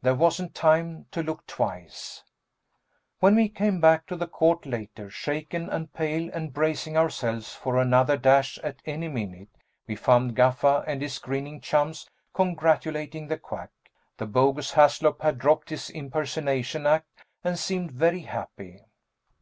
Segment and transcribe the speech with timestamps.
[0.00, 2.24] There wasn't time to look twice.
[3.20, 7.76] When we came back to the court later, shaken and pale and bracing ourselves for
[7.76, 9.50] another dash at any minute,
[9.86, 13.72] we found Gaffa and his grinning chums congratulating the Quack.
[14.16, 18.86] The bogus Haslop had dropped his impersonation act and seemed very happy.